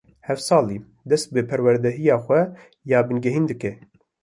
[0.27, 0.77] Heft salî
[1.09, 2.41] dest bi perwedeya xwe
[2.91, 3.71] ya bingehîn dike.